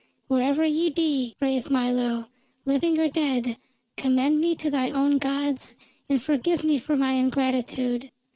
[0.29, 2.25] Wherever ye be, brave Milo,
[2.65, 3.55] living or dead,
[3.97, 5.75] commend me to thy own gods
[6.09, 8.09] and forgive me for my ingratitude."